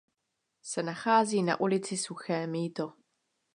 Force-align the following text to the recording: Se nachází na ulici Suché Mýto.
Se 0.61 0.83
nachází 0.83 1.43
na 1.43 1.59
ulici 1.59 1.97
Suché 1.97 2.47
Mýto. 2.47 2.93